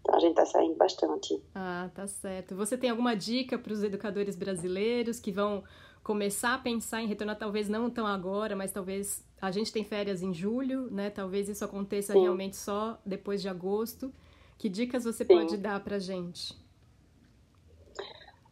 Então 0.00 0.16
a 0.16 0.18
gente 0.18 0.34
tá 0.34 0.44
saindo 0.44 0.74
bastante. 0.74 1.40
Ah, 1.54 1.88
tá 1.94 2.06
certo. 2.06 2.56
Você 2.56 2.76
tem 2.76 2.90
alguma 2.90 3.14
dica 3.14 3.56
para 3.56 3.72
os 3.72 3.82
educadores 3.82 4.34
brasileiros 4.34 5.20
que 5.20 5.30
vão 5.30 5.62
começar 6.02 6.54
a 6.54 6.58
pensar 6.58 7.02
em 7.02 7.06
retornar, 7.06 7.38
talvez 7.38 7.68
não 7.68 7.88
tão 7.88 8.06
agora, 8.06 8.56
mas 8.56 8.72
talvez 8.72 9.24
a 9.40 9.50
gente 9.50 9.72
tem 9.72 9.84
férias 9.84 10.22
em 10.22 10.34
julho, 10.34 10.90
né? 10.90 11.10
Talvez 11.10 11.48
isso 11.48 11.64
aconteça 11.64 12.12
Sim. 12.14 12.22
realmente 12.22 12.56
só 12.56 12.98
depois 13.06 13.40
de 13.40 13.48
agosto. 13.48 14.12
Que 14.58 14.68
dicas 14.68 15.04
você 15.04 15.24
Sim. 15.24 15.34
pode 15.34 15.56
dar 15.56 15.82
para 15.82 15.98
gente? 15.98 16.58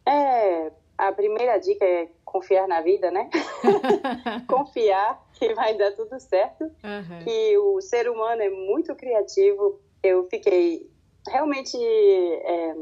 É, 0.05 0.71
a 0.99 1.13
primeira 1.13 1.57
dica 1.57 1.85
é 1.85 2.09
confiar 2.25 2.67
na 2.67 2.81
vida, 2.81 3.09
né? 3.09 3.29
confiar 4.49 5.25
que 5.33 5.53
vai 5.53 5.73
dar 5.77 5.93
tudo 5.93 6.19
certo, 6.19 6.63
uhum. 6.63 7.23
que 7.23 7.57
o 7.57 7.79
ser 7.79 8.09
humano 8.09 8.41
é 8.41 8.49
muito 8.49 8.93
criativo. 8.95 9.79
Eu 10.03 10.27
fiquei 10.29 10.91
realmente 11.25 11.77
é, 11.77 12.75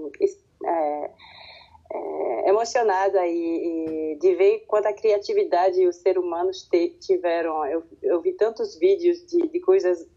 é, 0.66 1.12
é, 1.94 2.50
emocionada 2.50 3.26
e, 3.28 4.14
e, 4.14 4.16
de 4.16 4.36
ver 4.36 4.66
quanta 4.68 4.92
criatividade 4.94 5.88
os 5.88 5.98
seres 5.98 6.24
humanos 6.24 6.64
te, 6.64 6.90
tiveram. 7.00 7.64
Eu, 7.68 7.84
eu, 8.02 8.20
vi 8.20 8.34
tantos 8.34 8.80
vídeos 8.80 9.24
de, 9.28 9.48
de, 9.48 9.60
coisas 9.60 10.08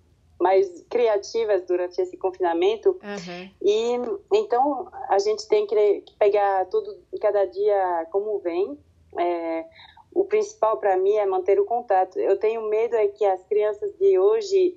mais 0.40 0.82
criativas 0.88 1.62
durante 1.66 2.00
esse 2.00 2.16
confinamento 2.16 2.99
uhum. 3.02 3.50
e 3.61 3.92
então 4.32 4.88
a 5.09 5.18
gente 5.18 5.47
tem 5.47 5.66
que 5.66 6.04
pegar 6.18 6.64
tudo 6.66 6.97
cada 7.20 7.44
dia 7.44 8.06
como 8.11 8.38
vem. 8.38 8.78
É, 9.18 9.66
o 10.12 10.25
principal 10.25 10.78
para 10.78 10.97
mim 10.97 11.12
é 11.12 11.26
manter 11.26 11.61
o 11.61 11.64
contato. 11.64 12.18
Eu 12.18 12.37
tenho 12.37 12.68
medo 12.68 12.97
é 12.97 13.09
que 13.09 13.25
as 13.25 13.42
crianças 13.44 13.92
de 13.99 14.18
hoje 14.18 14.76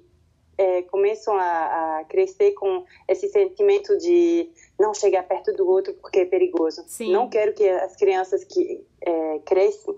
é, 0.57 0.83
começam 0.83 1.35
a, 1.35 1.99
a, 1.99 2.03
crescer 2.05 2.51
com 2.51 2.85
esse 3.07 3.27
sentimento 3.29 3.97
de 3.97 4.49
não 4.79 4.93
chegar 4.93 5.23
perto 5.23 5.51
do 5.53 5.67
outro 5.67 5.93
porque 5.95 6.19
é 6.19 6.25
perigoso. 6.25 6.83
Sim. 6.87 7.11
Não 7.11 7.29
quero 7.29 7.53
que 7.53 7.67
as 7.67 7.95
crianças 7.95 8.43
que 8.43 8.85
é, 9.01 9.39
crescem 9.39 9.95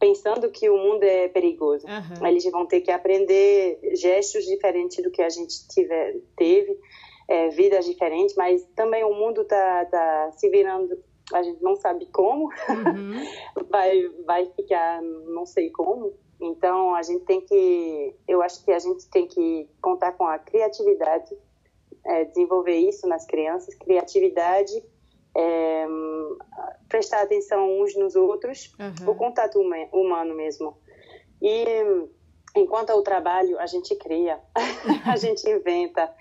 pensando 0.00 0.50
que 0.50 0.68
o 0.70 0.76
mundo 0.76 1.04
é 1.04 1.28
perigoso. 1.28 1.86
Uhum. 1.86 2.26
Eles 2.26 2.44
vão 2.50 2.66
ter 2.66 2.80
que 2.80 2.90
aprender 2.90 3.78
gestos 3.94 4.46
diferentes 4.46 5.02
do 5.04 5.10
que 5.10 5.22
a 5.22 5.28
gente 5.28 5.68
tiver, 5.68 6.16
teve, 6.36 6.76
é, 7.28 7.50
vidas 7.50 7.84
diferentes, 7.84 8.34
mas 8.34 8.66
também 8.74 9.04
o 9.04 9.14
mundo 9.14 9.42
está 9.42 9.84
tá 9.84 10.32
se 10.32 10.48
virando 10.48 10.98
a 11.32 11.42
gente 11.42 11.62
não 11.62 11.76
sabe 11.76 12.06
como, 12.06 12.46
uhum. 12.46 13.24
vai, 13.70 14.08
vai 14.26 14.46
ficar 14.46 15.00
não 15.02 15.46
sei 15.46 15.70
como. 15.70 16.12
Então 16.40 16.94
a 16.94 17.02
gente 17.02 17.24
tem 17.24 17.40
que, 17.40 18.14
eu 18.26 18.42
acho 18.42 18.64
que 18.64 18.72
a 18.72 18.78
gente 18.78 19.08
tem 19.10 19.26
que 19.26 19.68
contar 19.80 20.12
com 20.12 20.26
a 20.26 20.38
criatividade, 20.38 21.36
é, 22.04 22.24
desenvolver 22.24 22.76
isso 22.76 23.06
nas 23.06 23.26
crianças, 23.26 23.74
criatividade, 23.74 24.82
é, 25.36 25.86
prestar 26.88 27.22
atenção 27.22 27.80
uns 27.80 27.96
nos 27.96 28.16
outros, 28.16 28.74
uhum. 28.78 29.10
o 29.10 29.14
contato 29.14 29.60
humano 29.92 30.34
mesmo. 30.34 30.76
E 31.40 31.64
enquanto 32.56 32.90
o 32.90 33.02
trabalho 33.02 33.58
a 33.58 33.66
gente 33.66 33.94
cria, 33.96 34.40
a 35.06 35.16
gente 35.16 35.48
inventa. 35.48 36.12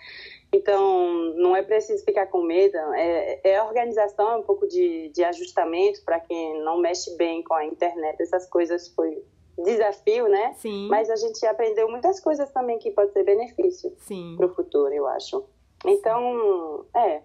Então, 0.52 1.36
não 1.36 1.56
é 1.56 1.62
preciso 1.62 2.04
ficar 2.04 2.26
com 2.26 2.42
medo, 2.42 2.76
é, 2.96 3.40
é 3.44 3.62
organização, 3.62 4.32
é 4.32 4.36
um 4.38 4.42
pouco 4.42 4.68
de, 4.68 5.10
de 5.10 5.24
ajustamento 5.24 6.04
para 6.04 6.20
quem 6.20 6.60
não 6.64 6.80
mexe 6.80 7.16
bem 7.18 7.44
com 7.44 7.54
a 7.54 7.66
internet. 7.66 8.20
Essas 8.20 8.48
coisas 8.48 8.88
foi 8.90 9.24
desafio, 9.64 10.28
né? 10.28 10.54
Sim. 10.58 10.88
Mas 10.90 11.10
a 11.10 11.16
gente 11.16 11.46
aprendeu 11.46 11.88
muitas 11.90 12.20
coisas 12.20 12.50
também 12.52 12.80
que 12.80 12.90
pode 12.92 13.12
ser 13.14 13.24
benefício 13.24 13.96
para 14.38 14.48
o 14.48 14.56
futuro, 14.56 14.92
eu 14.92 15.06
acho. 15.08 15.46
Então, 15.86 16.86
é, 16.96 17.22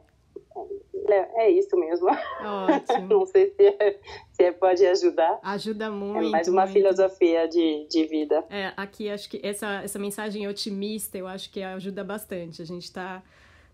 é, 1.08 1.46
é 1.46 1.50
isso 1.50 1.76
mesmo. 1.76 2.08
Ótimo. 2.08 3.06
Não 3.08 3.26
sei 3.26 3.50
se, 3.50 3.66
é, 3.66 4.00
se 4.32 4.42
é, 4.42 4.52
pode 4.52 4.84
ajudar. 4.86 5.38
Ajuda 5.42 5.90
muito. 5.90 6.28
É 6.28 6.30
mais 6.30 6.48
uma 6.48 6.62
muito. 6.62 6.72
filosofia 6.74 7.48
de, 7.48 7.86
de 7.88 8.04
vida. 8.06 8.44
É, 8.50 8.72
aqui 8.76 9.10
acho 9.10 9.28
que 9.28 9.40
essa, 9.42 9.82
essa 9.82 9.98
mensagem 9.98 10.46
otimista 10.48 11.18
eu 11.18 11.26
acho 11.26 11.50
que 11.50 11.62
ajuda 11.62 12.02
bastante. 12.02 12.62
A 12.62 12.64
gente 12.64 12.84
está 12.84 13.22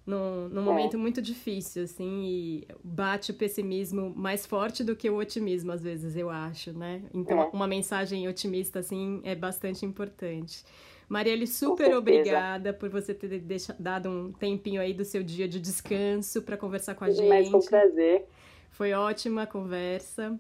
num, 0.06 0.48
num 0.48 0.62
momento 0.62 0.98
muito 0.98 1.22
difícil, 1.22 1.84
assim, 1.84 2.24
e 2.24 2.68
bate 2.82 3.30
o 3.30 3.34
pessimismo 3.34 4.12
mais 4.16 4.46
forte 4.46 4.82
do 4.82 4.96
que 4.96 5.08
o 5.08 5.16
otimismo, 5.16 5.70
às 5.72 5.82
vezes, 5.82 6.16
eu 6.16 6.30
acho, 6.30 6.72
né? 6.72 7.02
Então, 7.14 7.50
uma 7.52 7.66
mensagem 7.66 8.26
otimista, 8.28 8.80
assim, 8.80 9.20
é 9.24 9.34
bastante 9.34 9.84
importante. 9.86 10.64
Marielle, 11.10 11.44
super 11.44 11.92
obrigada 11.96 12.72
por 12.72 12.88
você 12.88 13.12
ter 13.12 13.42
dado 13.80 14.08
um 14.08 14.32
tempinho 14.32 14.80
aí 14.80 14.94
do 14.94 15.04
seu 15.04 15.24
dia 15.24 15.48
de 15.48 15.58
descanso 15.58 16.40
para 16.40 16.56
conversar 16.56 16.94
com 16.94 17.02
a 17.02 17.10
gente. 17.10 17.28
Mas 17.28 17.50
com 17.50 17.58
prazer. 17.58 18.28
Foi 18.70 18.92
ótima 18.92 19.42
a 19.42 19.46
conversa. 19.46 20.38